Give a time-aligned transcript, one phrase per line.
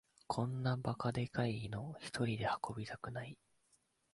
[0.25, 3.37] こんなバカでかいのひとりで運びたくない